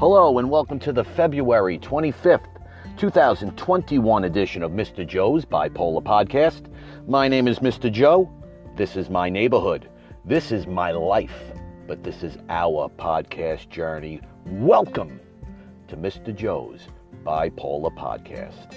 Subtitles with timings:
[0.00, 2.46] Hello, and welcome to the February 25th,
[2.96, 5.06] 2021 edition of Mr.
[5.06, 6.72] Joe's Bipolar Podcast.
[7.06, 7.92] My name is Mr.
[7.92, 8.32] Joe.
[8.76, 9.90] This is my neighborhood.
[10.24, 11.52] This is my life.
[11.86, 14.22] But this is our podcast journey.
[14.46, 15.20] Welcome
[15.88, 16.34] to Mr.
[16.34, 16.88] Joe's
[17.22, 18.72] Bipolar Podcast.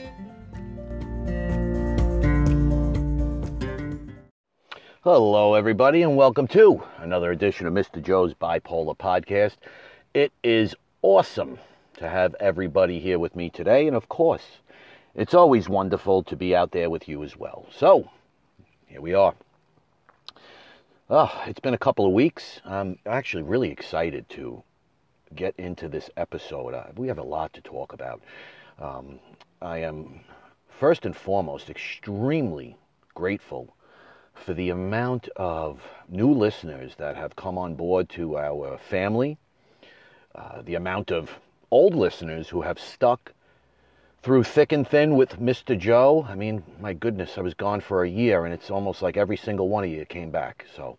[5.06, 8.04] Hello, everybody, and welcome to another edition of Mr.
[8.04, 9.56] Joe's Bipolar Podcast.
[10.14, 11.60] It is awesome
[11.98, 14.60] to have everybody here with me today, and of course,
[15.14, 17.68] it's always wonderful to be out there with you as well.
[17.78, 18.10] So,
[18.88, 19.36] here we are.
[21.10, 22.62] Oh, it's been a couple of weeks.
[22.64, 24.64] I'm actually really excited to
[25.36, 26.74] get into this episode.
[26.74, 28.22] Uh, we have a lot to talk about.
[28.80, 29.20] Um,
[29.62, 30.22] I am,
[30.70, 32.78] first and foremost, extremely
[33.14, 33.76] grateful
[34.34, 39.38] for the amount of new listeners that have come on board to our family,
[40.36, 41.40] uh, the amount of
[41.72, 43.34] old listeners who have stuck
[44.22, 45.78] through thick and thin with Mr.
[45.78, 46.26] Joe.
[46.30, 49.38] I mean, my goodness, I was gone for a year, and it's almost like every
[49.38, 50.66] single one of you came back.
[50.76, 50.98] So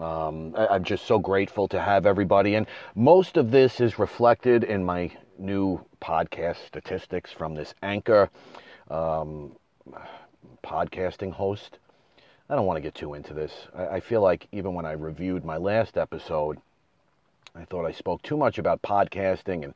[0.00, 2.56] um, I, am just so grateful to have everybody.
[2.56, 8.28] And most of this is reflected in my new podcast statistics from this anchor
[8.90, 9.52] um,
[10.62, 11.78] podcasting host.
[12.50, 13.52] I don't want to get too into this.
[13.74, 16.58] I, I feel like even when I reviewed my last episode,
[17.54, 19.74] I thought I spoke too much about podcasting and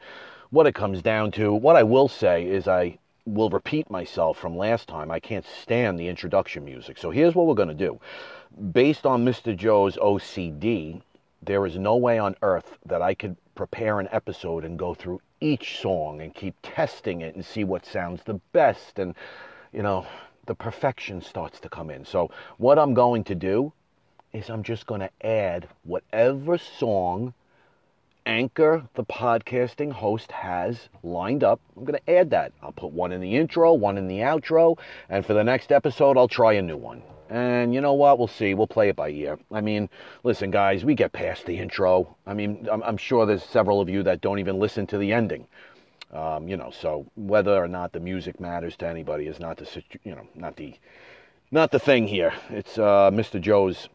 [0.51, 1.53] what it comes down to.
[1.53, 5.11] What I will say is I will repeat myself from last time.
[5.11, 6.99] I can't stand the introduction music.
[6.99, 8.01] So here's what we're going to do.
[8.73, 9.57] Based on Mr.
[9.57, 11.03] Joe's OCD,
[11.43, 15.21] there is no way on earth that I could prepare an episode and go through
[15.41, 18.99] each song and keep testing it and see what sounds the best.
[18.99, 19.15] And,
[19.73, 20.07] you know,
[20.47, 22.05] the perfection starts to come in.
[22.05, 23.73] So, what I'm going to do
[24.33, 27.35] is I'm just going to add whatever song
[28.27, 31.61] Anchor, the podcasting host, has lined up.
[31.77, 32.53] I'm going to add that.
[32.63, 36.17] I'll put one in the intro, one in the outro, and for the next episode,
[36.17, 37.03] I'll try a new one.
[37.29, 38.19] And you know what?
[38.19, 38.55] We'll see.
[38.55, 39.39] We'll play it by ear.
[39.51, 39.89] I mean,
[40.23, 42.17] listen, guys, we get past the intro.
[42.27, 45.13] I mean, I'm, I'm sure there's several of you that don't even listen to the
[45.13, 45.47] ending.
[46.13, 49.83] Um, you know, so whether or not the music matters to anybody is not the
[50.05, 50.75] you know not the
[51.51, 52.35] not the thing here.
[52.51, 53.41] It's uh, Mr.
[53.41, 53.89] Joe's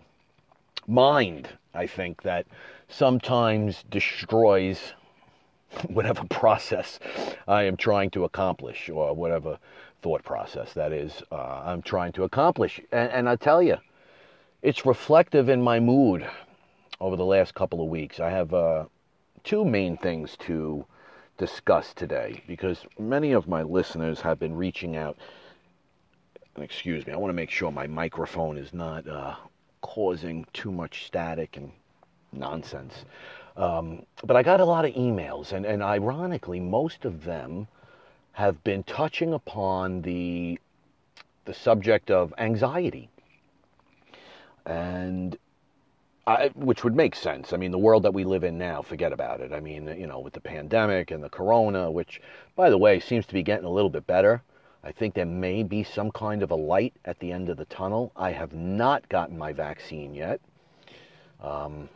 [0.87, 2.47] mind, I think, that
[2.87, 4.93] sometimes destroys
[5.87, 6.99] whatever process
[7.47, 9.59] I am trying to accomplish, or whatever
[10.01, 12.79] thought process that is uh, I'm trying to accomplish.
[12.91, 13.77] And, and I tell you,
[14.61, 16.27] it's reflective in my mood
[16.99, 18.19] over the last couple of weeks.
[18.19, 18.85] I have uh,
[19.43, 20.85] two main things to
[21.37, 25.17] discuss today because many of my listeners have been reaching out.
[26.57, 29.35] Excuse me, I want to make sure my microphone is not uh,
[29.81, 31.71] causing too much static and
[32.39, 33.05] nonsense.
[33.55, 37.67] Um, but I got a lot of emails, and, and ironically, most of them
[38.33, 40.59] have been touching upon the
[41.45, 43.09] the subject of anxiety.
[44.65, 45.37] And
[46.27, 47.53] I, which would make sense.
[47.53, 49.53] I mean, the world that we live in now, forget about it.
[49.53, 52.21] I mean, you know, with the pandemic and the corona, which,
[52.57, 54.43] by the way, seems to be getting a little bit better.
[54.83, 57.65] I think there may be some kind of a light at the end of the
[57.65, 58.11] tunnel.
[58.15, 60.41] I have not gotten my vaccine yet.
[61.41, 61.87] Um,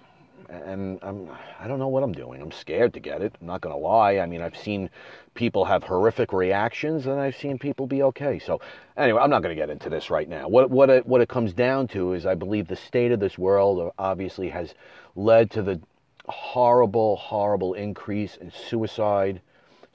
[0.49, 1.29] and I'm,
[1.59, 2.41] I don't know what I'm doing.
[2.41, 3.35] I'm scared to get it.
[3.39, 4.17] I'm not going to lie.
[4.19, 4.89] I mean, I've seen
[5.33, 8.39] people have horrific reactions, and I've seen people be okay.
[8.39, 8.61] So,
[8.97, 10.47] anyway, I'm not going to get into this right now.
[10.47, 13.37] What what it, what it comes down to is, I believe the state of this
[13.37, 14.73] world obviously has
[15.15, 15.79] led to the
[16.27, 19.41] horrible, horrible increase in suicide,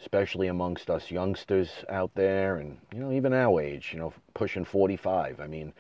[0.01, 3.91] especially amongst us youngsters out there, and you know, even our age.
[3.93, 5.41] You know, pushing 45.
[5.41, 5.73] I mean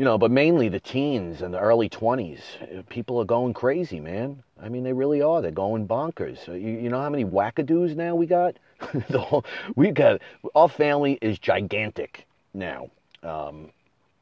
[0.00, 2.40] you know, but mainly the teens and the early 20s.
[2.88, 4.42] People are going crazy, man.
[4.58, 5.42] I mean, they really are.
[5.42, 6.48] They're going bonkers.
[6.48, 8.56] You, you know how many wackadoos now we got?
[9.10, 9.44] whole,
[9.76, 10.22] we got
[10.54, 12.88] our family is gigantic now,
[13.22, 13.72] um,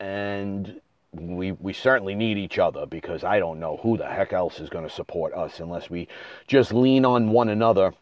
[0.01, 0.81] and
[1.13, 4.69] we we certainly need each other because I don't know who the heck else is
[4.69, 6.09] going to support us unless we
[6.49, 7.95] just lean on one another.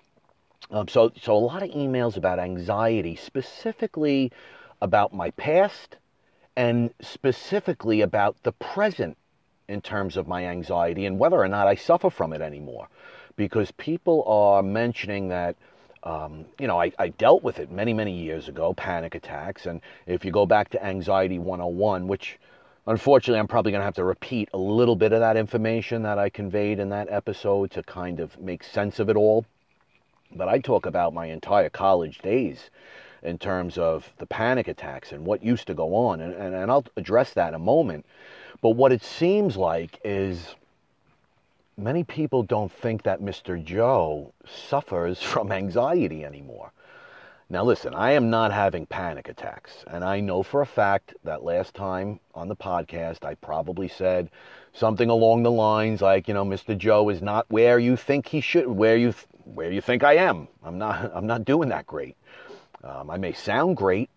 [0.71, 4.33] Um, so so a lot of emails about anxiety, specifically
[4.81, 5.99] about my past
[6.57, 9.17] and specifically about the present
[9.69, 12.89] in terms of my anxiety and whether or not I suffer from it anymore.
[13.37, 15.57] Because people are mentioning that,
[16.03, 19.67] um, you know, I, I, dealt with it many, many years ago, panic attacks.
[19.67, 22.39] And if you go back to Anxiety 101, which
[22.87, 26.19] unfortunately I'm probably going to have to repeat a little bit of that information that
[26.19, 29.45] I conveyed in that episode to kind of make sense of it all.
[30.35, 32.71] But I talk about my entire college days
[33.23, 36.21] in terms of the panic attacks and what used to go on.
[36.21, 38.07] And, and, and I'll address that in a moment.
[38.61, 40.55] But what it seems like is
[41.77, 43.63] many people don't think that Mr.
[43.63, 46.73] Joe suffers from anxiety anymore.
[47.49, 49.85] Now, listen, I am not having panic attacks.
[49.87, 54.31] And I know for a fact that last time on the podcast, I probably said
[54.73, 56.77] something along the lines like, you know, Mr.
[56.77, 59.15] Joe is not where you think he should, where you,
[59.45, 60.49] where you think I am.
[60.65, 62.17] I'm not, I'm not doing that great.
[62.87, 64.11] Um, I may sound great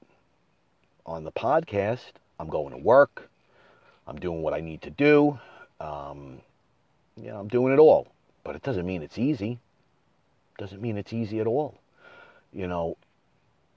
[1.06, 2.12] on the podcast.
[2.40, 3.30] I'm going to work.
[4.08, 5.40] I'm doing what I need to do.
[5.80, 6.40] Um,
[7.18, 8.08] you know, I'm doing it all.
[8.44, 9.60] But it doesn't mean it's easy.
[10.58, 11.80] Doesn't mean it's easy at all.
[12.54, 12.96] You know,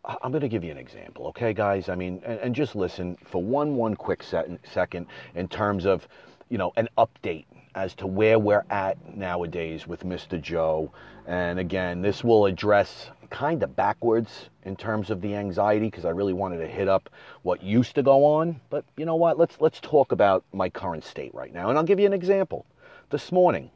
[0.05, 1.89] I'm going to give you an example, okay, guys?
[1.89, 6.07] I mean, and, and just listen for one one quick set, second in terms of,
[6.49, 7.45] you know, an update
[7.75, 10.41] as to where we're at nowadays with Mr.
[10.41, 10.93] Joe.
[11.27, 16.11] And again, this will address kind of backwards in terms of the anxiety because I
[16.11, 17.11] really wanted to hit up
[17.43, 18.61] what used to go on.
[18.71, 19.39] But you know what?
[19.39, 22.67] Let's let's talk about my current state right now, and I'll give you an example.
[23.11, 23.71] This morning,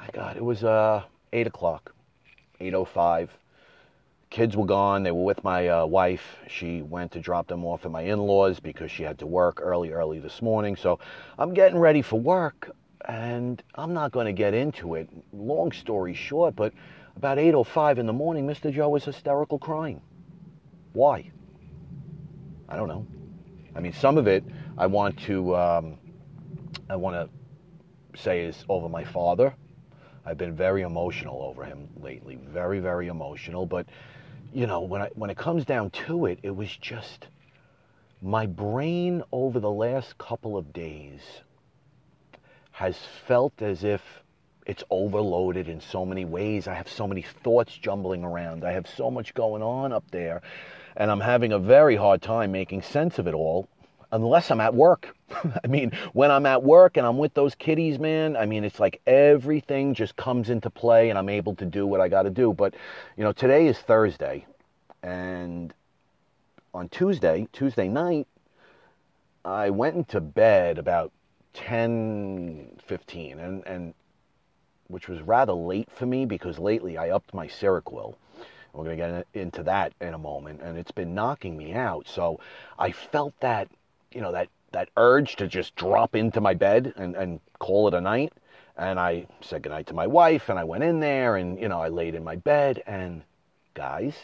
[0.00, 1.94] I got it was uh, eight o'clock,
[2.58, 3.30] eight o oh five
[4.30, 5.02] kids were gone.
[5.02, 6.36] They were with my uh, wife.
[6.46, 9.58] She went to drop them off at my in laws because she had to work
[9.60, 10.76] early, early this morning.
[10.76, 11.00] So
[11.36, 12.70] I'm getting ready for work
[13.06, 15.08] and I'm not going to get into it.
[15.32, 16.72] Long story short, but
[17.16, 18.72] about 8.05 in the morning, Mr.
[18.72, 20.00] Joe was hysterical crying.
[20.92, 21.30] Why?
[22.68, 23.06] I don't know.
[23.74, 24.44] I mean, some of it
[24.78, 25.98] I want to, um,
[26.88, 29.54] I want to say is over my father.
[30.24, 33.66] I've been very emotional over him lately, very, very emotional.
[33.66, 33.86] But
[34.52, 37.28] you know, when I when it comes down to it, it was just
[38.22, 41.20] my brain over the last couple of days
[42.72, 42.96] has
[43.26, 44.22] felt as if
[44.70, 46.68] it's overloaded in so many ways.
[46.68, 48.64] I have so many thoughts jumbling around.
[48.64, 50.42] I have so much going on up there,
[50.96, 53.68] and I'm having a very hard time making sense of it all
[54.12, 55.16] unless I'm at work.
[55.64, 58.78] I mean, when I'm at work and I'm with those kiddies, man, I mean, it's
[58.78, 62.30] like everything just comes into play and I'm able to do what I got to
[62.30, 62.52] do.
[62.52, 62.74] But,
[63.16, 64.46] you know, today is Thursday.
[65.02, 65.74] And
[66.72, 68.28] on Tuesday, Tuesday night,
[69.44, 71.10] I went into bed about
[71.54, 73.94] 10, 15, and, and
[74.90, 78.16] which was rather late for me because lately I upped my Seroquel.
[78.72, 82.06] We're going to get into that in a moment, and it's been knocking me out.
[82.06, 82.38] So
[82.78, 83.68] I felt that
[84.12, 87.94] you know, that, that urge to just drop into my bed and, and call it
[87.94, 88.32] a night.
[88.76, 91.80] And I said goodnight to my wife and I went in there and, you know,
[91.80, 93.22] I laid in my bed and
[93.74, 94.14] guys,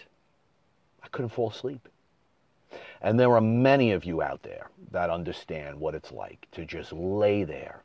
[1.03, 1.89] I couldn't fall asleep.
[3.03, 6.93] And there are many of you out there that understand what it's like to just
[6.93, 7.83] lay there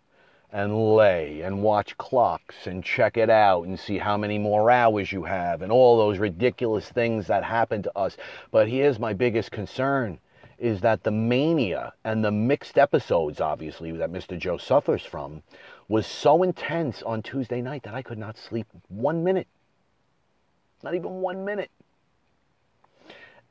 [0.52, 5.12] and lay and watch clocks and check it out and see how many more hours
[5.12, 8.18] you have and all those ridiculous things that happen to us.
[8.52, 10.20] But here's my biggest concern
[10.60, 14.38] is that the mania and the mixed episodes, obviously, that Mr.
[14.38, 15.42] Joe suffers from,
[15.88, 19.48] was so intense on Tuesday night that I could not sleep one minute.
[20.84, 21.72] Not even one minute.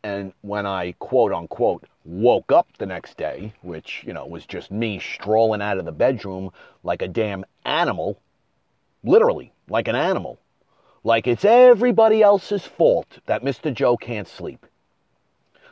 [0.02, 4.70] And when I quote unquote woke up the next day, which, you know, was just
[4.70, 6.50] me strolling out of the bedroom
[6.82, 8.19] like a damn animal,
[9.05, 10.38] literally, like an animal,
[11.05, 13.73] like it's everybody else's fault that Mr.
[13.73, 14.67] Joe can't sleep.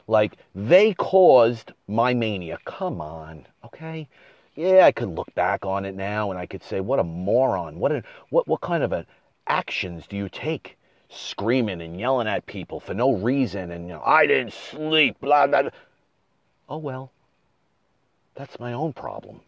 [0.06, 2.58] Like they caused my mania.
[2.64, 4.08] Come on, okay?
[4.54, 7.78] Yeah, I could look back on it now and I could say, what a moron.
[7.78, 9.06] What a, what what kind of a,
[9.46, 10.77] actions do you take?
[11.08, 15.46] Screaming and yelling at people for no reason and you know, I didn't sleep, blah
[15.46, 15.70] blah.
[16.68, 17.10] Oh well.
[18.34, 19.40] That's my own problem.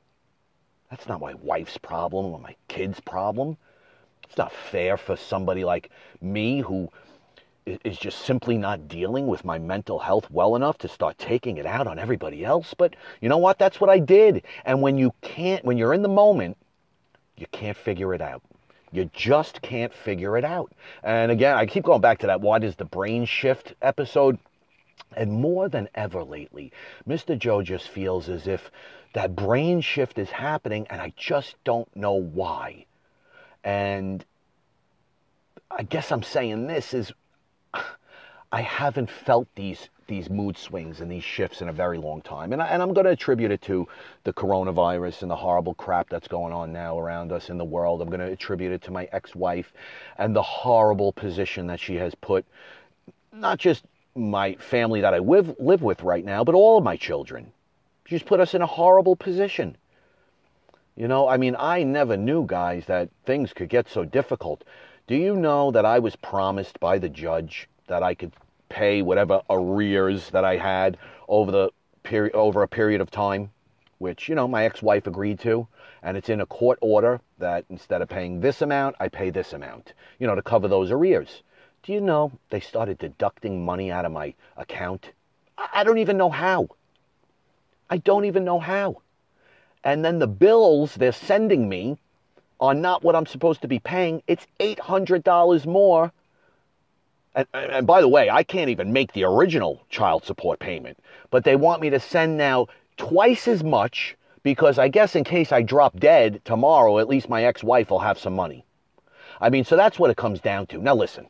[0.90, 3.56] That's not my wife's problem or my kid's problem.
[4.24, 5.90] It's not fair for somebody like
[6.20, 6.90] me who
[7.66, 11.66] is just simply not dealing with my mental health well enough to start taking it
[11.66, 12.74] out on everybody else.
[12.74, 13.58] But you know what?
[13.58, 14.42] That's what I did.
[14.64, 16.56] And when you can't, when you're in the moment,
[17.36, 18.42] you can't figure it out.
[18.92, 20.72] You just can't figure it out.
[21.02, 24.38] And again, I keep going back to that why does the brain shift episode.
[25.16, 26.72] And more than ever lately,
[27.08, 27.38] Mr.
[27.38, 28.70] Joe just feels as if
[29.12, 32.86] that brain shift is happening and I just don't know why.
[33.64, 34.24] And
[35.70, 37.12] I guess I'm saying this is
[38.52, 42.52] I haven't felt these these mood swings and these shifts in a very long time.
[42.52, 43.86] And, I, I'm going to attribute it to
[44.24, 48.02] the coronavirus and the horrible crap that's going on now around us in the world.
[48.02, 49.72] I'm going to attribute it to my ex-wife
[50.18, 52.44] and the horrible position that she has put
[53.32, 53.84] not just
[54.16, 57.52] my family that I live, live with right now, but all of my children.
[58.04, 59.76] She's put us in a horrible position.
[60.96, 64.64] You know, I mean, I never knew, guys, that things could get so difficult.
[65.06, 68.32] Do you know that I was promised by the judge that I could
[68.68, 70.96] pay whatever arrears that I had
[71.28, 71.70] over the
[72.04, 73.50] period over a period of time,
[73.98, 75.66] which you know my ex-wife agreed to,
[76.02, 79.52] And it's in a court order that instead of paying this amount, I pay this
[79.52, 81.42] amount, you know, to cover those arrears.
[81.82, 85.10] Do you know they started deducting money out of my account?
[85.58, 86.68] I don't even know how.
[87.90, 89.02] I don't even know how.
[89.82, 91.98] And then the bills they're sending me
[92.60, 94.22] are not what I'm supposed to be paying.
[94.28, 96.12] It's $800 more.
[97.34, 100.98] And, and, by the way, I can't even make the original child support payment,
[101.30, 105.52] but they want me to send now twice as much because I guess in case
[105.52, 108.64] I drop dead tomorrow, at least my ex wife will have some money.
[109.40, 110.78] I mean, so that's what it comes down to.
[110.78, 111.28] Now, listen,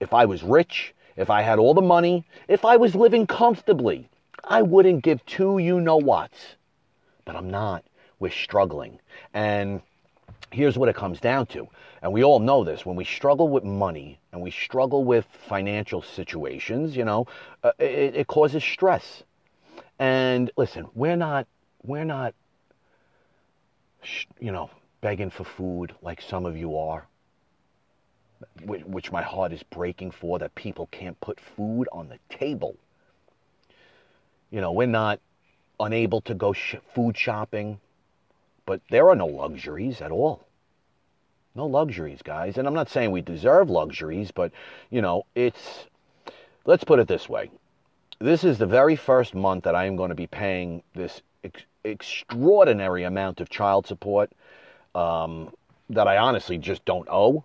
[0.00, 4.08] if I was rich, if I had all the money, if I was living comfortably,
[4.44, 6.56] I wouldn't give two you know whats.
[7.24, 7.84] But I'm not.
[8.20, 9.00] We're struggling.
[9.34, 9.82] And
[10.50, 11.68] here's what it comes down to.
[12.02, 16.02] And we all know this when we struggle with money and we struggle with financial
[16.02, 17.26] situations, you know,
[17.64, 19.24] uh, it, it causes stress.
[19.98, 21.46] And listen, we're not,
[21.82, 22.34] we're not,
[24.38, 27.06] you know, begging for food like some of you are,
[28.64, 32.76] which my heart is breaking for that people can't put food on the table.
[34.50, 35.20] You know, we're not
[35.80, 37.80] unable to go sh- food shopping,
[38.66, 40.47] but there are no luxuries at all.
[41.58, 42.56] No luxuries, guys.
[42.56, 44.52] And I'm not saying we deserve luxuries, but,
[44.90, 45.86] you know, it's,
[46.64, 47.50] let's put it this way.
[48.20, 51.64] This is the very first month that I am going to be paying this ex-
[51.82, 54.30] extraordinary amount of child support
[54.94, 55.52] um,
[55.90, 57.42] that I honestly just don't owe.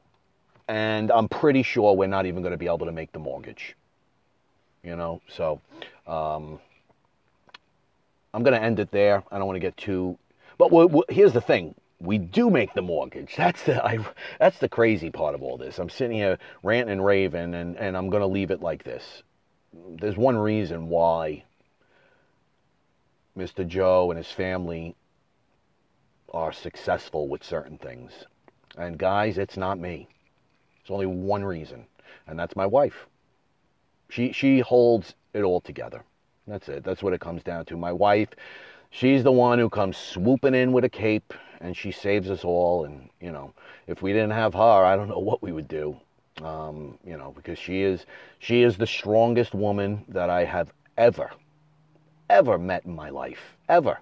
[0.68, 3.76] And I'm pretty sure we're not even going to be able to make the mortgage.
[4.84, 5.60] You know, so
[6.06, 6.60] um,
[8.32, 9.24] I'm going to end it there.
[9.32, 10.20] I don't want to get too.
[10.60, 13.36] But we're, we're, here's the thing: we do make the mortgage.
[13.38, 14.06] That's the I,
[14.40, 15.80] that's the crazy part of all this.
[15.80, 19.24] I'm sitting here ranting and raving, and, and I'm going to leave it like this.
[19.74, 21.46] There's one reason why
[23.38, 23.68] Mr.
[23.68, 24.96] Joe and his family
[26.32, 28.12] are successful with certain things.
[28.78, 30.08] And guys, it's not me.
[30.82, 31.86] It's only one reason,
[32.28, 33.08] and that's my wife.
[34.10, 36.04] She she holds it all together.
[36.48, 36.84] That's it.
[36.84, 37.78] That's what it comes down to.
[37.78, 38.30] My wife,
[38.90, 41.34] she's the one who comes swooping in with a cape
[41.64, 42.86] and she saves us all.
[42.86, 43.54] And, you know,
[43.88, 45.98] if we didn't have her, I don't know what we would do.
[46.44, 48.06] Um, you know, because she is
[48.40, 51.32] she is the strongest woman that I have ever,
[52.30, 53.56] ever met in my life.
[53.70, 54.00] Ever.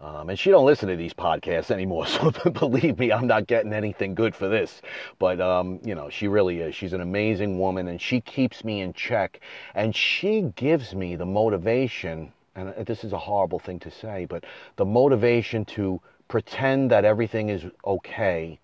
[0.00, 3.72] Um, and she don't listen to these podcasts anymore, so believe me, I'm not getting
[3.72, 4.80] anything good for this.
[5.18, 6.74] But um, you know, she really is.
[6.74, 9.40] She's an amazing woman, and she keeps me in check,
[9.74, 12.32] and she gives me the motivation.
[12.54, 14.44] And this is a horrible thing to say, but
[14.76, 18.60] the motivation to pretend that everything is okay,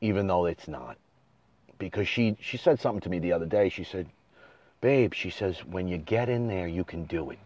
[0.00, 0.96] even though it's not.
[1.78, 3.68] Because she she said something to me the other day.
[3.68, 4.06] She said,
[4.80, 7.38] "Babe," she says, "when you get in there, you can do it."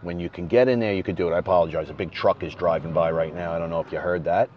[0.00, 1.34] When you can get in there, you can do it.
[1.34, 1.90] I apologize.
[1.90, 3.52] A big truck is driving by right now.
[3.52, 4.48] I don't know if you heard that.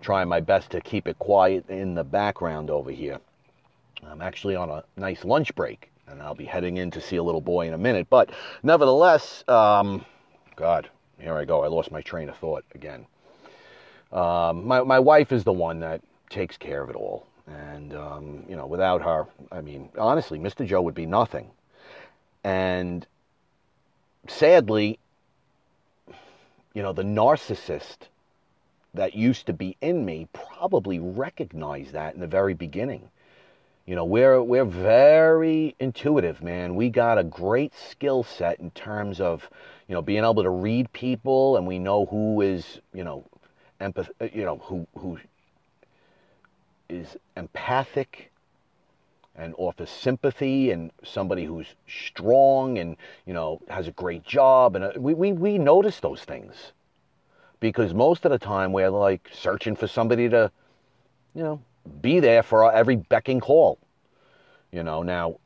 [0.00, 3.20] Trying my best to keep it quiet in the background over here.
[4.06, 7.22] I'm actually on a nice lunch break, and I'll be heading in to see a
[7.22, 8.06] little boy in a minute.
[8.08, 8.30] But
[8.62, 10.04] nevertheless, um,
[10.56, 11.62] God, here I go.
[11.64, 13.06] I lost my train of thought again.
[14.12, 16.00] Um, my my wife is the one that
[16.30, 20.66] takes care of it all, and um, you know, without her, I mean, honestly, Mr.
[20.66, 21.50] Joe would be nothing.
[22.44, 23.06] And
[24.26, 24.98] sadly,
[26.74, 28.08] you know, the narcissist
[28.94, 33.08] that used to be in me probably recognized that in the very beginning.
[33.86, 36.74] You know, we're we're very intuitive, man.
[36.74, 39.48] We got a great skill set in terms of,
[39.88, 43.24] you know, being able to read people and we know who is, you know,
[43.80, 45.18] empath you know, who who
[46.88, 48.32] is empathic
[49.36, 54.84] and offers sympathy and somebody who's strong and you know has a great job and
[54.84, 56.72] uh, we, we, we notice those things.
[57.60, 60.50] Because most of the time we're like searching for somebody to
[61.34, 61.60] you know
[62.02, 63.78] be there for every becking call.
[64.72, 65.38] You know now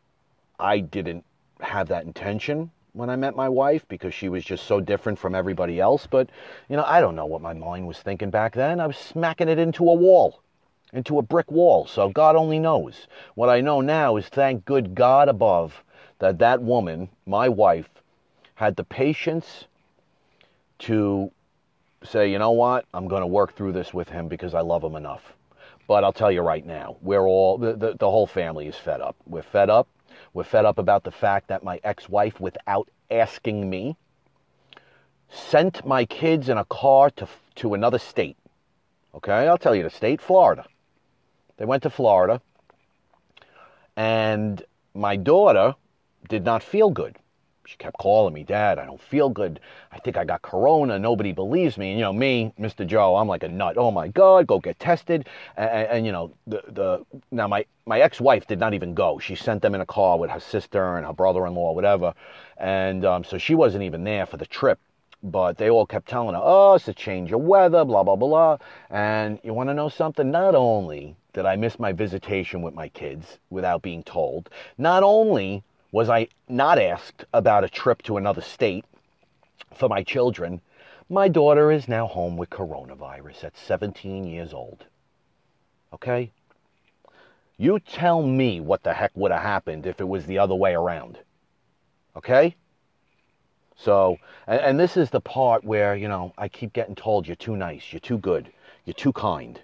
[0.59, 1.25] i didn't
[1.61, 5.35] have that intention when i met my wife because she was just so different from
[5.35, 6.29] everybody else but
[6.69, 9.49] you know i don't know what my mind was thinking back then i was smacking
[9.49, 10.43] it into a wall
[10.93, 11.87] into a brick wall.
[11.87, 13.07] So God only knows.
[13.35, 15.83] What I know now is thank good God above
[16.19, 17.89] that that woman, my wife,
[18.55, 19.65] had the patience
[20.81, 21.31] to
[22.05, 24.85] say, you know what, I'm going to work through this with him because I love
[24.85, 25.33] him enough.
[25.89, 29.01] But I'll tell you right now, we're all, the, the, the whole family is fed
[29.01, 29.17] up.
[29.27, 29.89] We're fed up.
[30.33, 33.97] We're fed up about the fact that my ex wife, without asking me,
[35.29, 38.37] sent my kids in a car to, to another state.
[39.15, 40.67] Okay, I'll tell you the state, Florida.
[41.57, 42.41] They went to Florida,
[43.97, 44.63] and
[44.95, 45.75] my daughter
[46.29, 47.19] did not feel good.
[47.65, 49.61] She kept calling me, Dad, I don't feel good.
[49.93, 50.99] I think I got corona.
[50.99, 51.91] Nobody believes me.
[51.91, 52.87] And, you know, me, Mr.
[52.87, 53.77] Joe, I'm like a nut.
[53.79, 55.29] Oh my God, go get tested.
[55.57, 59.19] And, and you know, the, the, now my, my ex-wife did not even go.
[59.19, 62.15] She sent them in a car with her sister and her brother-in-law, whatever.
[62.57, 64.79] And um, so she wasn't even there for the trip.
[65.23, 68.59] But they all kept telling her, oh, it's a change of weather, blah, blah, blah.
[68.91, 70.33] And you want to know something?
[70.33, 75.63] Not only did I miss my visitation with my kids without being told, not only
[75.93, 78.85] was I not asked about a trip to another state
[79.75, 80.61] for my children,
[81.09, 84.87] my daughter is now home with coronavirus at 17 years old.
[85.93, 86.31] Okay?
[87.59, 90.75] You tell me what the heck would have happened if it was the other way
[90.75, 91.19] around.
[92.17, 92.57] Okay?
[93.77, 97.37] So, and, and, this is the part where, you know, I keep getting told you're
[97.37, 98.51] too nice, you're too good,
[98.85, 99.61] you're too kind.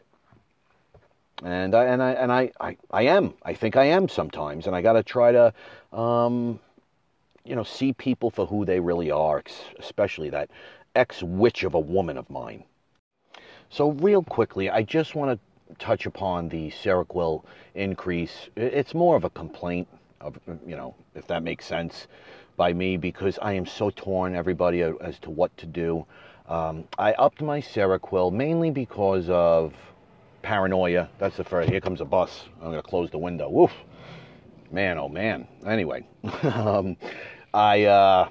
[1.44, 3.34] And I, and I, and I, I, I am.
[3.44, 4.66] I think I am sometimes.
[4.66, 5.52] And I got to try to,
[5.96, 6.58] um,
[7.44, 9.42] you know, see people for who they really are,
[9.78, 10.50] especially that
[10.96, 12.64] ex witch of a woman of mine.
[13.70, 18.48] So, real quickly, I just want to touch upon the Seroquel increase.
[18.56, 19.86] It's more of a complaint
[20.20, 22.08] of, you know, if that makes sense
[22.56, 26.04] by me because I am so torn, everybody, as to what to do.
[26.48, 29.74] Um, I upped my Seroquel mainly because of
[30.42, 31.08] paranoia.
[31.18, 31.70] That's the first.
[31.70, 32.44] Here comes a bus.
[32.62, 33.48] I'm to close the window.
[33.48, 33.72] Woof.
[34.70, 35.46] Man, oh man.
[35.66, 36.06] Anyway,
[36.42, 36.96] um,
[37.54, 38.28] I uh,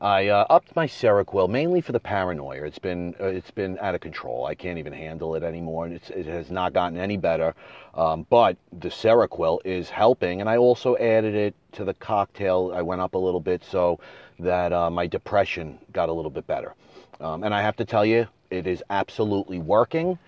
[0.00, 2.64] I uh, upped my Seroquel mainly for the paranoia.
[2.64, 4.46] It's been uh, it's been out of control.
[4.46, 5.86] I can't even handle it anymore.
[5.88, 7.54] It's, it has not gotten any better.
[7.94, 12.72] Um, but the Seroquel is helping, and I also added it to the cocktail.
[12.74, 14.00] I went up a little bit so
[14.40, 16.74] that uh, my depression got a little bit better.
[17.20, 20.18] Um, and I have to tell you, it is absolutely working.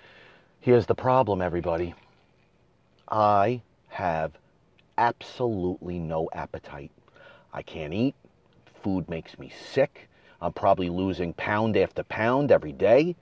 [0.67, 1.95] Here's the problem, everybody.
[3.09, 4.33] I have
[4.99, 6.91] absolutely no appetite.
[7.53, 8.17] I can't eat
[8.83, 10.09] food makes me sick.
[10.43, 13.15] I'm probably losing pound after pound every day.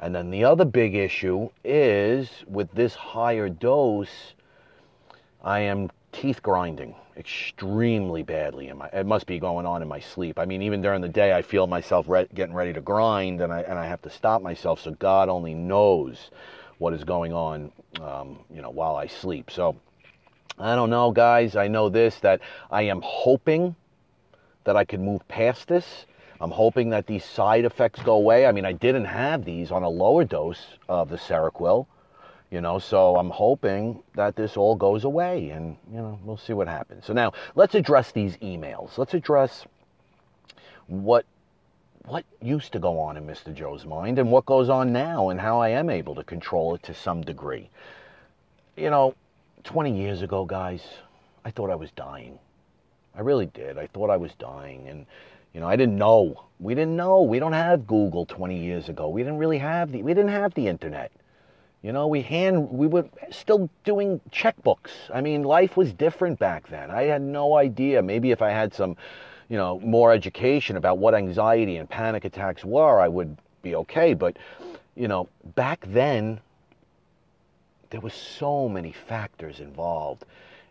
[0.00, 4.34] And then the other big issue is with this higher dose,
[5.42, 8.68] I am teeth grinding extremely badly.
[8.68, 10.38] In my, it must be going on in my sleep.
[10.38, 13.50] I mean, even during the day, I feel myself re- getting ready to grind, and
[13.50, 14.80] I and I have to stop myself.
[14.80, 16.30] So God only knows
[16.82, 19.52] what is going on, um, you know, while I sleep.
[19.52, 19.76] So
[20.58, 21.54] I don't know, guys.
[21.54, 22.40] I know this that
[22.72, 23.76] I am hoping
[24.64, 26.06] that I could move past this.
[26.40, 28.46] I'm hoping that these side effects go away.
[28.46, 31.86] I mean, I didn't have these on a lower dose of the Seroquel,
[32.50, 36.52] you know, so I'm hoping that this all goes away and, you know, we'll see
[36.52, 37.06] what happens.
[37.06, 38.98] So now let's address these emails.
[38.98, 39.66] Let's address
[40.88, 41.26] what
[42.04, 43.54] what used to go on in Mr.
[43.54, 46.82] Joe's mind and what goes on now and how I am able to control it
[46.84, 47.70] to some degree.
[48.76, 49.14] You know,
[49.64, 50.82] 20 years ago, guys,
[51.44, 52.38] I thought I was dying.
[53.14, 53.78] I really did.
[53.78, 54.88] I thought I was dying.
[54.88, 55.06] And,
[55.52, 56.44] you know, I didn't know.
[56.58, 57.22] We didn't know.
[57.22, 59.08] We don't have Google 20 years ago.
[59.08, 61.12] We didn't really have the, we didn't have the internet.
[61.82, 64.92] You know, we hand, we were still doing checkbooks.
[65.12, 66.90] I mean, life was different back then.
[66.90, 68.02] I had no idea.
[68.02, 68.96] Maybe if I had some,
[69.52, 74.14] you know, more education about what anxiety and panic attacks were, I would be okay.
[74.14, 74.38] But,
[74.96, 76.40] you know, back then,
[77.90, 80.24] there was so many factors involved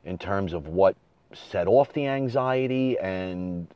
[0.04, 0.96] in terms of what
[1.32, 3.68] set off the anxiety and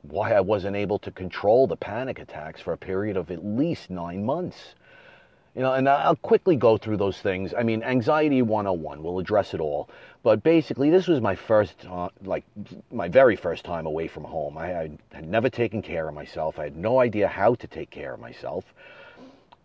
[0.00, 3.90] why I wasn't able to control the panic attacks for a period of at least
[3.90, 4.74] nine months.
[5.54, 7.54] You know, and I'll quickly go through those things.
[7.56, 9.88] I mean, anxiety 101, we'll address it all.
[10.24, 12.44] But basically, this was my first, uh, like,
[12.90, 14.58] my very first time away from home.
[14.58, 16.58] I, I had never taken care of myself.
[16.58, 18.74] I had no idea how to take care of myself.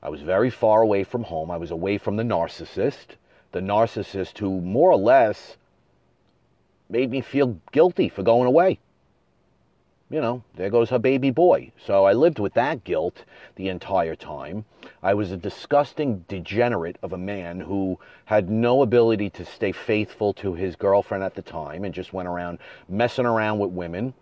[0.03, 1.49] I was very far away from home.
[1.49, 3.15] I was away from the narcissist,
[3.51, 5.57] the narcissist who more or less
[6.87, 8.79] made me feel guilty for going away.
[10.09, 11.71] You know, there goes her baby boy.
[11.85, 14.65] So I lived with that guilt the entire time.
[15.03, 20.33] I was a disgusting degenerate of a man who had no ability to stay faithful
[20.35, 24.15] to his girlfriend at the time and just went around messing around with women.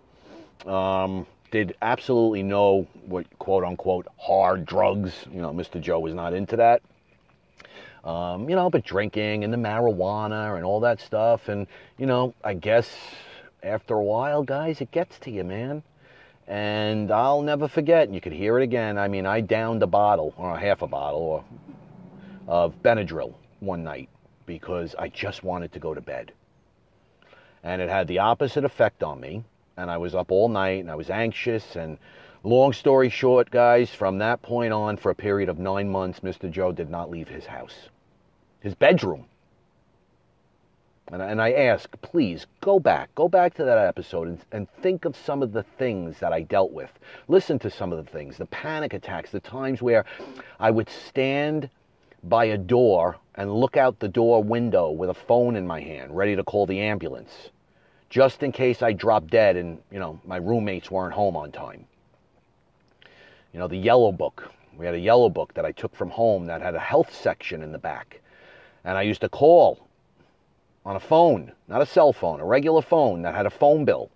[0.66, 5.14] Um, did absolutely no what quote unquote hard drugs.
[5.32, 5.80] You know, Mr.
[5.80, 6.82] Joe was not into that.
[8.04, 11.50] Um, you know, but drinking and the marijuana and all that stuff.
[11.50, 12.90] And, you know, I guess
[13.64, 15.84] after a while, guys, it gets to you, man.
[16.48, 18.98] And I'll never forget, and you could hear it again.
[18.98, 21.44] I mean, I downed a bottle, or a half a bottle, or,
[22.48, 24.10] of Benadryl one night
[24.46, 26.32] because I just wanted to go to bed.
[27.64, 29.44] And it had the opposite effect on me.
[29.76, 31.98] And I was up all night and I was anxious and
[32.48, 36.50] Long story short, guys, from that point on, for a period of nine months, Mr.
[36.50, 37.90] Joe did not leave his house,
[38.62, 39.26] his bedroom.
[41.12, 45.06] And, and I ask, please go back, go back to that episode and, and think
[45.06, 46.92] of some of the things that I dealt with.
[47.28, 50.06] Listen to some of the things, the panic attacks, the times where
[50.60, 51.70] I would stand
[52.24, 56.16] by a door and look out the door window with a phone in my hand,
[56.16, 57.52] ready to call the ambulance,
[58.10, 61.86] just in case I dropped dead and, you know, my roommates weren't home on time.
[63.54, 64.52] You know, the yellow book.
[64.78, 67.64] We had a yellow book that I took from home that had a health section
[67.64, 68.20] in the back.
[68.84, 69.87] And I used to call
[70.88, 74.10] on a phone, not a cell phone, a regular phone that had a phone bill.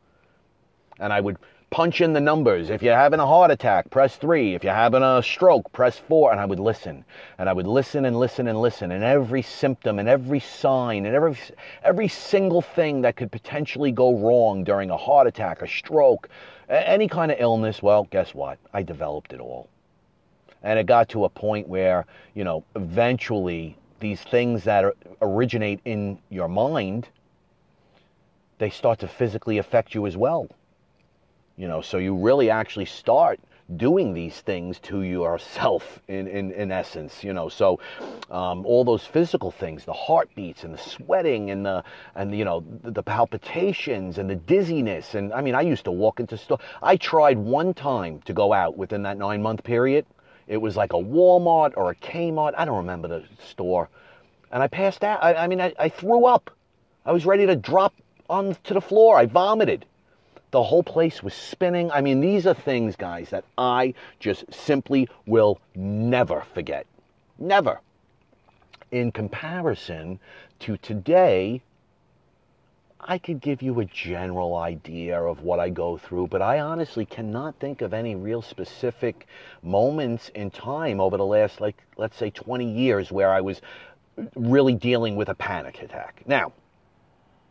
[1.01, 1.36] And I would
[1.69, 2.69] punch in the numbers.
[2.69, 4.55] If you're having a heart attack, press three.
[4.55, 6.31] If you're having a stroke, press four.
[6.31, 7.03] And I would listen.
[7.38, 8.93] And I would listen and listen and listen.
[8.93, 11.38] And every symptom and every sign and every,
[11.84, 16.29] every single thing that could potentially go wrong during a heart attack, a stroke,
[16.69, 18.60] any kind of illness, well, guess what?
[18.73, 19.67] I developed it all.
[20.63, 26.19] And it got to a point where, you know, eventually these things that originate in
[26.29, 27.07] your mind,
[28.57, 30.47] they start to physically affect you as well.
[31.57, 33.39] You know, so you really actually start
[33.77, 37.49] doing these things to yourself in, in, in essence, you know.
[37.49, 37.79] So
[38.29, 41.83] um, all those physical things, the heartbeats and the sweating and the
[42.15, 45.91] and you know the, the palpitations and the dizziness and I mean I used to
[45.91, 46.59] walk into store.
[46.81, 50.05] I tried one time to go out within that nine month period.
[50.51, 52.55] It was like a Walmart or a Kmart.
[52.57, 53.87] I don't remember the store.
[54.51, 55.23] And I passed out.
[55.23, 56.51] I, I mean, I, I threw up.
[57.05, 57.93] I was ready to drop
[58.29, 59.17] onto the floor.
[59.17, 59.85] I vomited.
[60.51, 61.89] The whole place was spinning.
[61.89, 66.85] I mean, these are things, guys, that I just simply will never forget.
[67.39, 67.79] Never.
[68.91, 70.19] In comparison
[70.59, 71.61] to today,
[73.03, 77.05] I could give you a general idea of what I go through, but I honestly
[77.05, 79.27] cannot think of any real specific
[79.63, 83.61] moments in time over the last, like, let's say 20 years where I was
[84.35, 86.21] really dealing with a panic attack.
[86.27, 86.53] Now,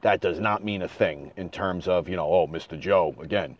[0.02, 2.78] that does not mean a thing in terms of, you know, oh, Mr.
[2.78, 3.56] Joe, again,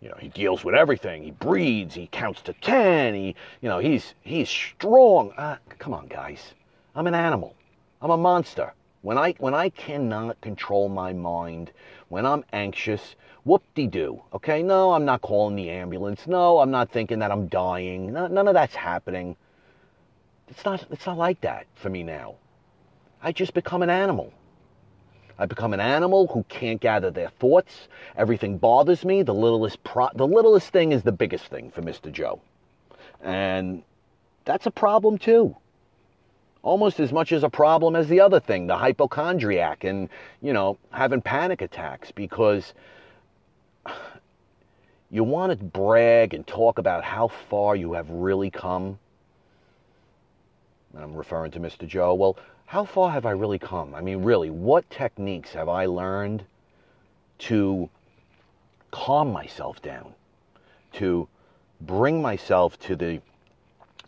[0.00, 1.24] you know, he deals with everything.
[1.24, 5.32] He breathes, he counts to 10, he, you know, he's, he's strong.
[5.32, 6.54] Uh, come on, guys.
[6.94, 7.56] I'm an animal.
[8.00, 8.72] I'm a monster.
[9.04, 11.72] When I, when I cannot control my mind,
[12.08, 14.62] when I'm anxious, whoop-de-doo, okay?
[14.62, 16.26] No, I'm not calling the ambulance.
[16.26, 18.14] No, I'm not thinking that I'm dying.
[18.14, 19.36] No, none of that's happening.
[20.48, 22.36] It's not, it's not like that for me now.
[23.22, 24.32] I just become an animal.
[25.38, 27.88] I become an animal who can't gather their thoughts.
[28.16, 29.22] Everything bothers me.
[29.22, 32.10] The littlest, pro- the littlest thing is the biggest thing for Mr.
[32.10, 32.40] Joe.
[33.22, 33.82] And
[34.46, 35.56] that's a problem too
[36.64, 40.08] almost as much as a problem as the other thing, the hypochondriac and,
[40.40, 42.72] you know, having panic attacks because
[45.10, 48.98] you want to brag and talk about how far you have really come.
[50.98, 51.86] I'm referring to Mr.
[51.86, 52.14] Joe.
[52.14, 53.94] Well, how far have I really come?
[53.94, 56.44] I mean, really, what techniques have I learned
[57.40, 57.90] to
[58.90, 60.14] calm myself down,
[60.94, 61.28] to
[61.80, 63.20] bring myself to the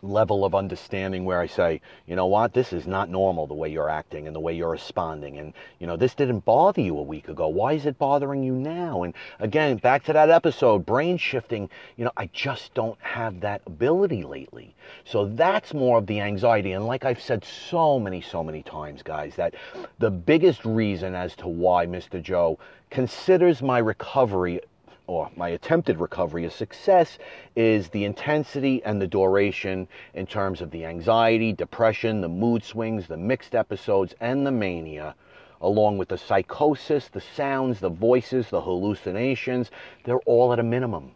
[0.01, 3.69] level of understanding where I say, you know what, this is not normal the way
[3.69, 5.37] you're acting and the way you're responding.
[5.37, 7.47] And, you know, this didn't bother you a week ago.
[7.47, 9.03] Why is it bothering you now?
[9.03, 13.61] And again, back to that episode, brain shifting, you know, I just don't have that
[13.65, 14.75] ability lately.
[15.05, 16.73] So that's more of the anxiety.
[16.73, 19.55] And like I've said so many, so many times, guys, that
[19.99, 22.21] the biggest reason as to why Mr.
[22.21, 24.61] Joe considers my recovery
[25.07, 27.17] or my attempted recovery a success
[27.55, 33.07] is the intensity and the duration in terms of the anxiety, depression, the mood swings,
[33.07, 35.15] the mixed episodes, and the mania,
[35.61, 39.71] along with the psychosis, the sounds, the voices, the hallucinations.
[40.03, 41.11] They're all at a minimum.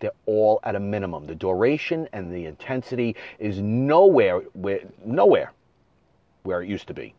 [0.00, 1.26] They're all at a minimum.
[1.26, 5.52] The duration and the intensity is nowhere where nowhere
[6.42, 7.14] where it used to be.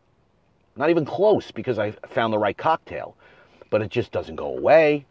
[0.75, 3.15] Not even close because I found the right cocktail.
[3.71, 5.05] But it just doesn't go away.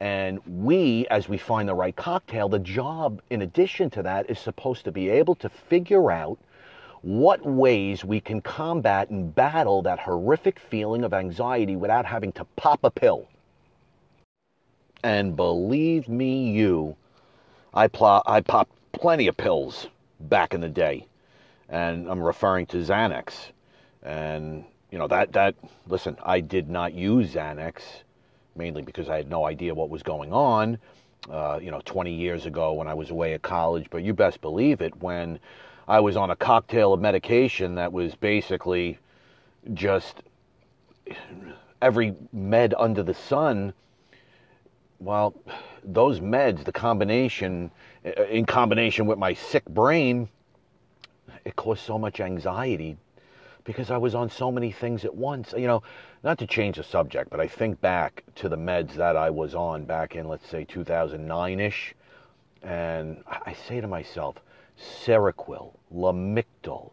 [0.00, 4.38] And we, as we find the right cocktail, the job, in addition to that, is
[4.38, 6.38] supposed to be able to figure out
[7.02, 12.44] what ways we can combat and battle that horrific feeling of anxiety without having to
[12.56, 13.28] pop a pill.
[15.02, 16.96] And believe me, you,
[17.72, 19.88] I, pl- I popped plenty of pills
[20.20, 21.06] back in the day.
[21.68, 23.32] And I'm referring to Xanax.
[24.02, 25.54] And, you know, that, that,
[25.86, 28.02] listen, I did not use Xanax
[28.56, 30.78] mainly because I had no idea what was going on,
[31.30, 33.86] uh, you know, 20 years ago when I was away at college.
[33.90, 35.38] But you best believe it when
[35.88, 38.98] I was on a cocktail of medication that was basically
[39.74, 40.22] just
[41.82, 43.72] every med under the sun.
[44.98, 45.34] Well,
[45.82, 47.70] those meds, the combination,
[48.28, 50.28] in combination with my sick brain,
[51.44, 52.96] it caused so much anxiety
[53.64, 55.54] because I was on so many things at once.
[55.56, 55.82] You know,
[56.22, 59.54] not to change the subject, but I think back to the meds that I was
[59.54, 61.94] on back in, let's say, 2009 ish.
[62.62, 64.36] And I say to myself,
[64.78, 66.92] Seroquel, Lamictal,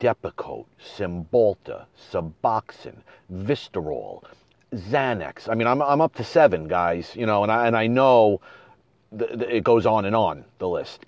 [0.00, 3.02] Depakote, Cymbalta, Suboxone,
[3.32, 4.22] Vistaril,
[4.74, 5.48] Xanax.
[5.48, 8.40] I mean, I'm, I'm up to seven, guys, you know, and I, and I know
[9.12, 11.04] it goes on and on, the list.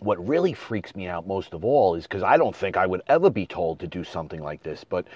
[0.00, 3.02] What really freaks me out most of all is because I don't think I would
[3.06, 5.06] ever be told to do something like this, but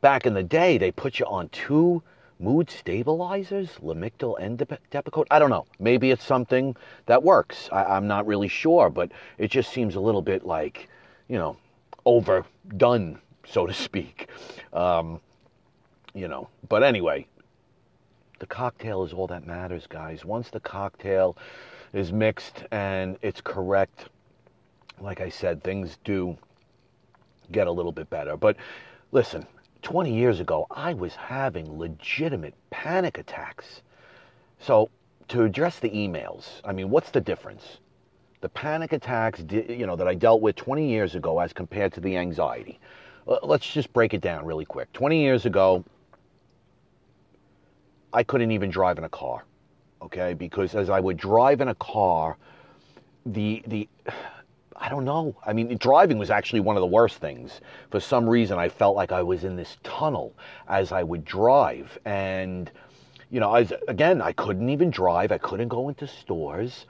[0.00, 2.02] back in the day, they put you on two
[2.40, 5.26] mood stabilizers, Lamictal and Depakote.
[5.30, 5.66] I don't know.
[5.78, 6.76] Maybe it's something
[7.06, 7.68] that works.
[7.70, 10.88] I, am not really sure, but it just seems a little bit like,
[11.28, 11.56] you know,
[12.04, 14.28] overdone, so to speak.
[14.72, 15.20] Um,
[16.14, 17.26] you know, but anyway,
[18.40, 20.24] the cocktail is all that matters, guys.
[20.24, 21.36] Once the cocktail
[21.92, 24.08] is mixed and it's correct,
[25.02, 26.36] like I said, things do
[27.50, 28.36] get a little bit better.
[28.36, 28.56] But
[29.10, 29.46] listen,
[29.82, 33.82] 20 years ago, I was having legitimate panic attacks.
[34.58, 34.90] So,
[35.28, 37.78] to address the emails, I mean, what's the difference?
[38.40, 42.00] The panic attacks, you know, that I dealt with 20 years ago as compared to
[42.00, 42.78] the anxiety.
[43.26, 44.92] Uh, let's just break it down really quick.
[44.92, 45.84] 20 years ago,
[48.12, 49.44] I couldn't even drive in a car,
[50.02, 50.34] okay?
[50.34, 52.36] Because as I would drive in a car,
[53.24, 53.88] the the
[54.82, 55.36] I don't know.
[55.46, 57.60] I mean, driving was actually one of the worst things.
[57.92, 60.34] For some reason, I felt like I was in this tunnel
[60.68, 61.96] as I would drive.
[62.04, 62.68] And,
[63.30, 65.30] you know, I, again, I couldn't even drive.
[65.30, 66.86] I couldn't go into stores.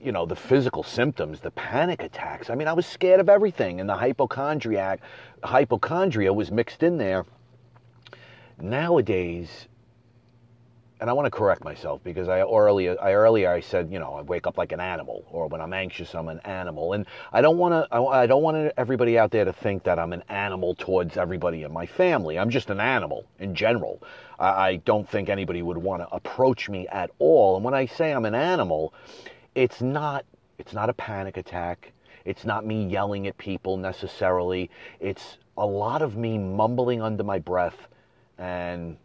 [0.00, 2.50] You know, the physical symptoms, the panic attacks.
[2.50, 3.78] I mean, I was scared of everything.
[3.78, 5.00] And the hypochondriac,
[5.44, 7.24] hypochondria was mixed in there.
[8.60, 9.68] Nowadays,
[11.00, 14.14] and I want to correct myself because I earlier I earlier I said you know
[14.14, 16.92] I wake up like an animal or when I'm anxious I'm an animal.
[16.92, 20.12] And I don't want to I don't want everybody out there to think that I'm
[20.12, 22.38] an animal towards everybody in my family.
[22.38, 24.02] I'm just an animal in general.
[24.38, 27.56] I, I don't think anybody would want to approach me at all.
[27.56, 28.92] And when I say I'm an animal
[29.54, 30.24] it's not
[30.58, 31.92] it's not a panic attack.
[32.26, 34.70] It's not me yelling at people necessarily.
[35.00, 37.88] It's a lot of me mumbling under my breath
[38.36, 38.98] and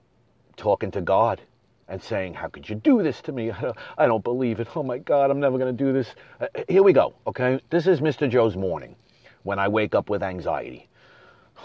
[0.58, 1.42] talking to God
[1.88, 3.52] and saying, How could you do this to me?
[3.98, 4.68] I don't believe it.
[4.76, 6.16] Oh my God, I'm never going to do this.
[6.40, 7.60] Uh, here we go, okay?
[7.70, 8.30] This is Mr.
[8.30, 8.96] Joe's morning
[9.44, 10.88] when I wake up with anxiety.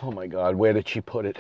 [0.03, 1.39] Oh my God, where did she put it?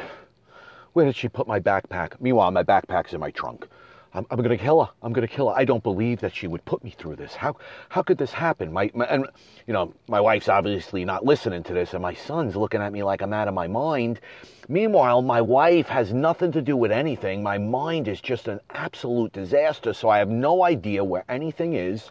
[0.92, 2.20] Where did she put my backpack?
[2.20, 3.68] Meanwhile, my backpack's in my trunk.
[4.12, 4.90] I'm, I'm going to kill her.
[5.02, 5.56] I'm going to kill her.
[5.56, 7.34] I don't believe that she would put me through this.
[7.34, 7.56] How
[7.88, 8.72] how could this happen?
[8.72, 9.26] My, my and
[9.66, 13.02] you know, my wife's obviously not listening to this, and my son's looking at me
[13.02, 14.20] like I'm out of my mind.
[14.68, 17.42] Meanwhile, my wife has nothing to do with anything.
[17.42, 22.10] My mind is just an absolute disaster, so I have no idea where anything is.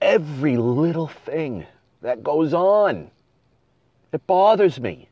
[0.00, 1.66] Every little thing
[2.02, 3.10] that goes on,
[4.12, 5.08] it bothers me.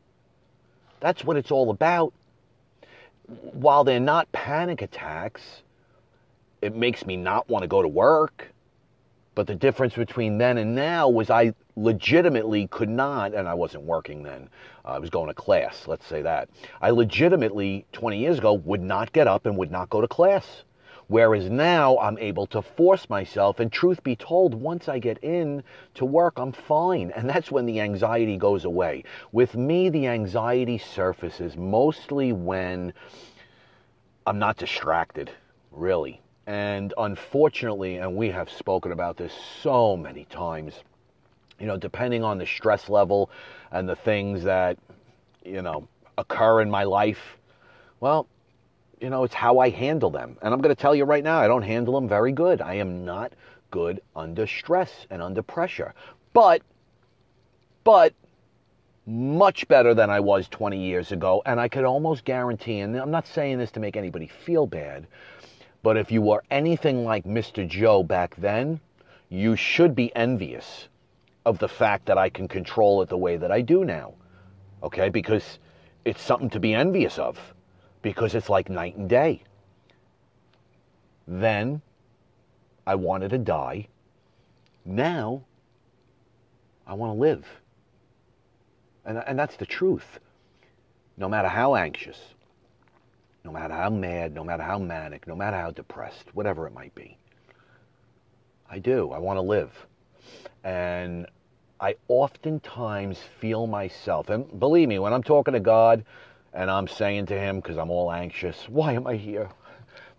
[1.01, 2.13] That's what it's all about
[3.27, 5.63] while they're not panic attacks,
[6.61, 8.51] it makes me not want to go to work.
[9.35, 13.83] But the difference between then and now was I legitimately could not, and I wasn't
[13.83, 14.49] working then.
[14.83, 16.49] Uh, I was going to class, let's say that.
[16.81, 20.63] I legitimately, 20 years ago, would not get up and would not go to class.
[21.09, 25.63] Whereas now I'm able to force myself, and truth be told, once I get in
[25.93, 27.11] to work, I'm fine.
[27.15, 29.05] And that's when the anxiety goes away.
[29.31, 32.93] With me, the anxiety surfaces mostly when
[34.25, 35.31] I'm not distracted,
[35.71, 36.21] really.
[36.45, 40.73] And unfortunately, and we have spoken about this so many times,
[41.59, 43.29] you know, depending on the stress level
[43.71, 44.77] and the things that,
[45.45, 47.37] you know, occur in my life,
[48.01, 48.27] well,
[49.01, 50.37] you know, it's how I handle them.
[50.41, 52.61] And I'm going to tell you right now, I don't handle them very good.
[52.61, 53.33] I am not
[53.71, 55.93] good under stress and under pressure.
[56.33, 56.61] But,
[57.83, 58.13] but,
[59.07, 61.41] much better than I was 20 years ago.
[61.45, 65.07] And I could almost guarantee, and I'm not saying this to make anybody feel bad,
[65.81, 67.65] but if you were anything like Mr.
[67.65, 68.81] Joe back then,
[69.29, 70.89] you should be envious
[71.45, 74.13] of the fact that I can control it the way that I do now.
[74.83, 75.07] Okay?
[75.07, 75.59] Because
[76.03, 77.53] it's something to be envious of
[78.07, 79.43] because it's like night and day.
[81.27, 81.81] Then
[82.85, 83.89] I wanted to die.
[84.85, 85.43] Now
[86.87, 87.45] I want to live.
[89.03, 90.19] And, and that's the truth.
[91.17, 92.17] No matter how anxious,
[93.43, 96.95] no matter how mad, no matter how manic, no matter how depressed, whatever it might
[96.95, 97.17] be,
[98.71, 99.11] I do.
[99.11, 99.85] I want to live.
[100.63, 101.27] And
[101.81, 106.05] I oftentimes feel myself, and believe me, when I'm talking to God,
[106.57, 109.47] and I'm saying to him, because I'm all anxious, why am I here?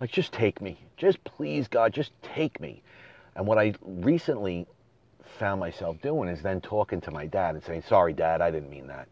[0.00, 0.78] Like, just take me.
[0.96, 2.80] Just please, God, just take me.
[3.34, 4.64] And what I recently
[5.40, 8.70] found myself doing is then talking to my dad and saying, sorry, dad, I didn't
[8.70, 9.08] mean that.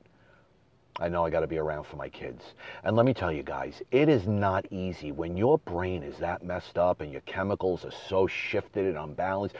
[1.01, 2.45] I know I got to be around for my kids.
[2.85, 6.45] And let me tell you guys, it is not easy when your brain is that
[6.45, 9.57] messed up and your chemicals are so shifted and unbalanced.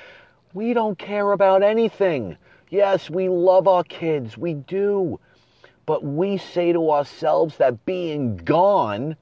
[0.55, 2.37] We don't care about anything.
[2.71, 5.19] Yes, we love our kids, we do.
[5.87, 9.17] But we say to ourselves that being gone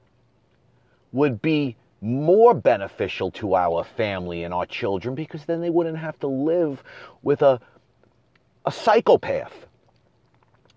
[1.11, 6.19] would be more beneficial to our family and our children because then they wouldn't have
[6.19, 6.83] to live
[7.21, 7.59] with a,
[8.65, 9.67] a psychopath.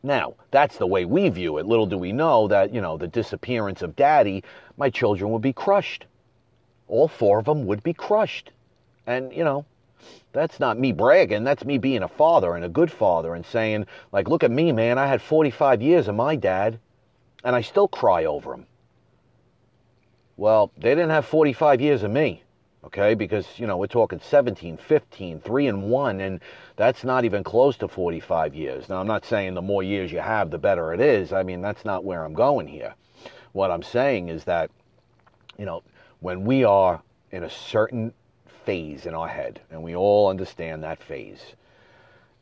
[0.02, 1.66] Now, that's the way we view it.
[1.66, 4.44] Little do we know that, you know, the disappearance of daddy,
[4.76, 6.06] my children would be crushed.
[6.86, 8.52] All four of them would be crushed.
[9.06, 9.66] And, you know,
[10.32, 11.44] that's not me bragging.
[11.44, 14.72] That's me being a father and a good father and saying, like, look at me,
[14.72, 14.98] man.
[14.98, 16.78] I had 45 years of my dad,
[17.44, 18.66] and I still cry over him.
[20.36, 22.44] Well, they didn't have 45 years of me,
[22.84, 23.14] okay?
[23.14, 26.40] Because, you know, we're talking 17, 15, 3 and 1, and
[26.76, 28.88] that's not even close to 45 years.
[28.88, 31.32] Now, I'm not saying the more years you have, the better it is.
[31.32, 32.94] I mean, that's not where I'm going here.
[33.52, 34.70] What I'm saying is that,
[35.58, 35.82] you know,
[36.20, 38.12] when we are in a certain
[38.68, 41.40] phase in our head, and we all understand that phase,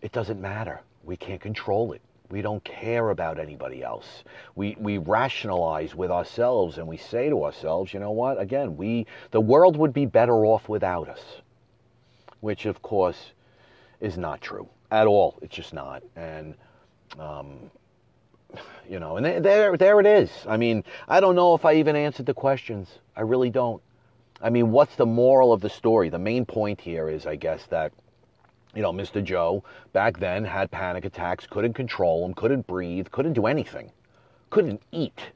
[0.02, 0.80] it doesn't matter.
[1.04, 2.02] We can't control it.
[2.30, 4.24] We don't care about anybody else.
[4.56, 8.40] We, we rationalize with ourselves and we say to ourselves, you know what?
[8.40, 11.20] Again, we, the world would be better off without us,
[12.40, 13.30] which of course
[14.00, 15.38] is not true at all.
[15.42, 16.02] It's just not.
[16.16, 16.56] And,
[17.20, 17.70] um,
[18.90, 20.30] you know, and there, there it is.
[20.48, 22.88] I mean, I don't know if I even answered the questions.
[23.14, 23.80] I really don't.
[24.40, 26.08] I mean, what's the moral of the story?
[26.08, 27.92] The main point here is, I guess, that
[28.76, 29.24] you know, Mr.
[29.24, 33.90] Joe back then had panic attacks, couldn't control them, couldn't breathe, couldn't do anything,
[34.50, 35.30] couldn't eat.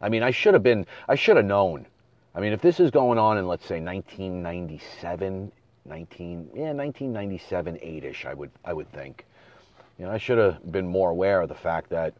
[0.00, 1.86] I mean, I should have been, I should have known.
[2.34, 5.52] I mean, if this is going on in, let's say, 1997,
[5.84, 9.26] 19, yeah, 1997, 8-ish, I would, I would think.
[9.98, 12.14] You know, I should have been more aware of the fact that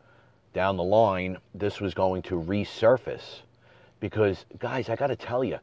[0.52, 3.40] down the line, this was going to resurface.
[4.04, 5.58] Because, guys, I got to tell you,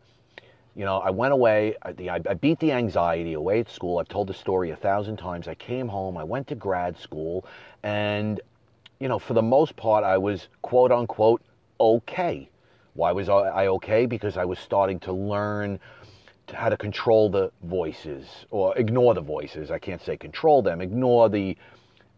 [0.76, 1.76] you know, I went away.
[1.84, 1.94] I,
[2.28, 4.00] I, beat the anxiety away at school.
[4.00, 5.48] I've told the story a thousand times.
[5.48, 6.18] I came home.
[6.18, 7.46] I went to grad school,
[7.84, 8.42] and
[9.00, 11.44] you know, for the most part, I was quote unquote
[11.80, 12.50] okay.
[12.96, 14.08] Why was I okay?
[14.08, 15.80] Because I was starting to learn
[16.52, 19.70] how to control the voices or ignore the voices.
[19.70, 20.82] I can't say control them.
[20.82, 21.56] Ignore the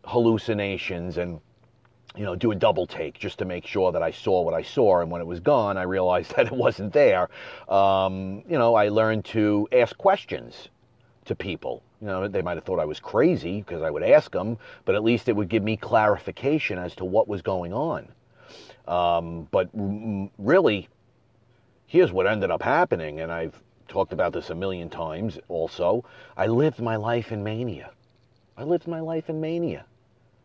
[0.06, 1.42] hallucinations and
[2.16, 4.62] you know, do a double take just to make sure that I saw what I
[4.62, 5.00] saw.
[5.00, 7.30] And when it was gone, I realized that it wasn't there.
[7.68, 10.70] Um, you know, I learned to ask questions
[11.26, 11.82] to people.
[12.02, 14.96] You know, they might have thought I was crazy because I would ask them, but
[14.96, 18.10] at least it would give me clarification as to what was going on.
[18.88, 20.90] Um, but really,
[21.88, 26.04] here's what ended up happening, and I've talked about this a million times also.
[26.36, 27.92] I lived my life in mania.
[28.58, 29.86] I lived my life in mania.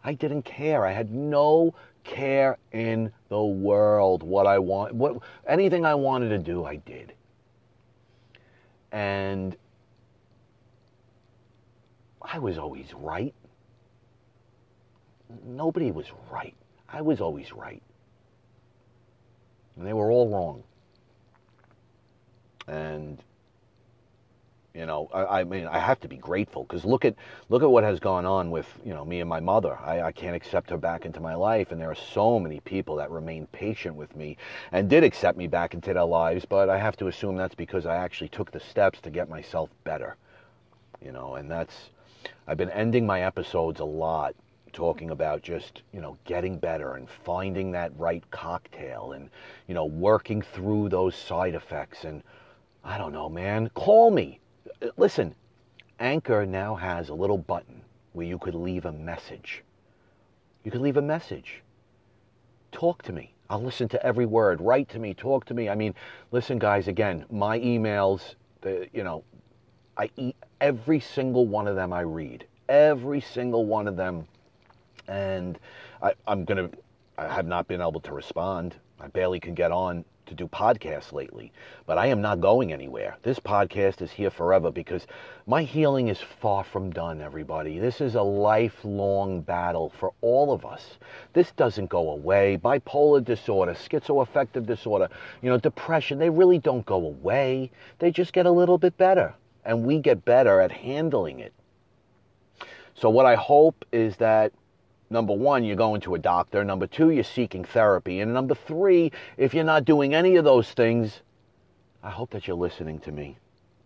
[0.04, 0.87] I didn't care.
[0.87, 6.38] I had no care in the world what I want what anything I wanted to
[6.38, 7.12] do I did.
[8.92, 9.56] And
[12.22, 13.34] I was always right.
[15.44, 16.54] Nobody was right.
[16.88, 17.82] I was always right.
[19.76, 20.62] And they were all wrong.
[22.66, 23.22] And
[24.74, 27.14] you know, I, I mean, I have to be grateful because look at
[27.48, 29.78] look at what has gone on with you know me and my mother.
[29.78, 32.96] I, I can't accept her back into my life, and there are so many people
[32.96, 34.37] that remain patient with me
[34.70, 36.44] and did accept me back into their lives.
[36.44, 39.70] But I have to assume that's because I actually took the steps to get myself
[39.85, 40.16] better.
[41.02, 41.90] You know, and that's
[42.46, 44.35] I've been ending my episodes a lot
[44.74, 49.31] talking about just you know getting better and finding that right cocktail and
[49.66, 52.22] you know working through those side effects and
[52.85, 53.70] I don't know, man.
[53.74, 54.40] Call me
[54.97, 55.35] listen,
[56.01, 59.62] Anchor now has a little button where you could leave a message.
[60.64, 61.62] You could leave a message.
[62.73, 63.35] Talk to me.
[63.51, 64.61] I'll listen to every word.
[64.61, 65.14] Write to me.
[65.14, 65.69] Talk to me.
[65.69, 65.95] I mean,
[66.33, 66.88] listen, guys.
[66.88, 68.35] Again, my emails.
[68.61, 69.25] The, you know,
[69.97, 71.93] I eat every single one of them.
[71.93, 74.27] I read every single one of them,
[75.07, 75.59] and
[76.03, 76.69] I, I'm gonna.
[77.17, 78.77] I have not been able to respond.
[79.01, 81.53] I barely can get on to do podcasts lately,
[81.87, 83.17] but I am not going anywhere.
[83.23, 85.07] This podcast is here forever because
[85.47, 87.79] my healing is far from done, everybody.
[87.79, 90.99] This is a lifelong battle for all of us.
[91.33, 92.59] This doesn't go away.
[92.62, 95.09] Bipolar disorder, schizoaffective disorder,
[95.43, 97.70] you know, depression, they really don't go away.
[97.99, 101.53] They just get a little bit better, and we get better at handling it.
[102.95, 104.53] So, what I hope is that
[105.11, 106.64] number one, you're going to a doctor.
[106.64, 108.20] Number two, you're seeking therapy.
[108.20, 111.22] And number three, if you're not doing any of those things,
[112.02, 113.38] I hope that you're listening to me.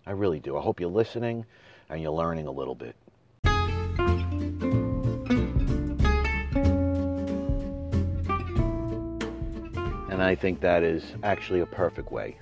[0.06, 0.56] I really do.
[0.56, 1.46] I hope you're listening
[1.88, 2.96] and you're learning a little bit.
[10.10, 12.36] And I think that is actually a perfect way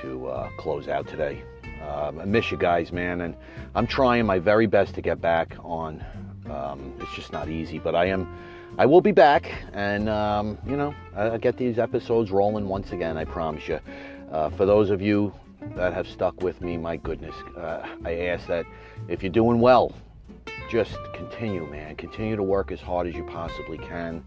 [0.00, 1.42] to uh, close out today.
[1.86, 3.34] Um, I miss you guys, man, and
[3.74, 6.04] I'm trying my very best to get back on.
[6.50, 8.28] Um, it's just not easy, but I am.
[8.76, 13.16] I will be back, and um, you know, I'll get these episodes rolling once again.
[13.16, 13.80] I promise you.
[14.30, 15.32] Uh, for those of you
[15.74, 18.66] that have stuck with me, my goodness, uh, I ask that
[19.08, 19.94] if you're doing well,
[20.70, 21.96] just continue, man.
[21.96, 24.22] Continue to work as hard as you possibly can.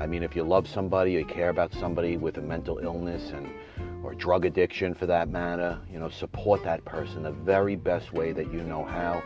[0.00, 3.48] I mean, if you love somebody, you care about somebody with a mental illness and
[4.02, 8.32] or drug addiction for that matter, you know, support that person the very best way
[8.32, 9.22] that you know how.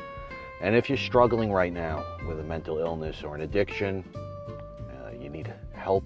[0.61, 5.31] And if you're struggling right now with a mental illness or an addiction, uh, you
[5.31, 6.05] need help.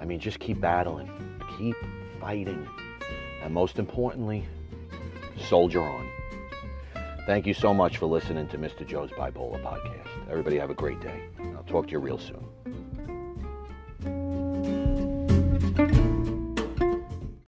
[0.00, 1.08] I mean, just keep battling,
[1.56, 1.76] keep
[2.20, 2.68] fighting,
[3.42, 4.46] and most importantly,
[5.48, 6.08] soldier on.
[7.26, 8.86] Thank you so much for listening to Mr.
[8.86, 10.08] Joe's Bipolar Podcast.
[10.28, 11.24] Everybody have a great day.
[11.56, 12.87] I'll talk to you real soon.